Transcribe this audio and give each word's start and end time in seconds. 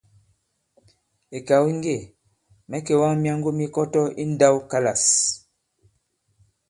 Ìkàw 1.37 1.63
di 1.67 1.73
ŋgê 1.79 1.97
mɛ̌ 2.69 2.79
kèwaŋ 2.85 3.13
myaŋgo 3.23 3.49
mi 3.57 3.65
Kɔtɔ 3.75 4.01
i 4.21 4.23
ǹndãwkalâs. 4.29 5.03